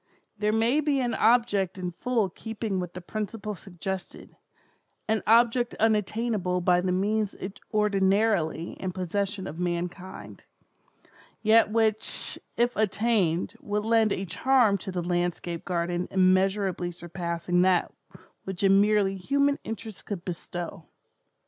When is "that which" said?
17.61-18.63